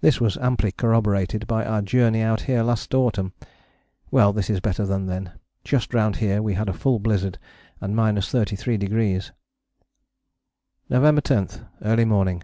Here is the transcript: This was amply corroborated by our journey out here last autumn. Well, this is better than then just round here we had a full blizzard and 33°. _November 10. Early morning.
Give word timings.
This 0.00 0.22
was 0.22 0.38
amply 0.38 0.72
corroborated 0.72 1.46
by 1.46 1.66
our 1.66 1.82
journey 1.82 2.22
out 2.22 2.40
here 2.48 2.62
last 2.62 2.94
autumn. 2.94 3.34
Well, 4.10 4.32
this 4.32 4.48
is 4.48 4.58
better 4.58 4.86
than 4.86 5.04
then 5.04 5.32
just 5.64 5.92
round 5.92 6.16
here 6.16 6.40
we 6.40 6.54
had 6.54 6.70
a 6.70 6.72
full 6.72 6.98
blizzard 6.98 7.36
and 7.78 7.94
33°. 7.94 9.30
_November 10.90 11.20
10. 11.20 11.48
Early 11.82 12.06
morning. 12.06 12.42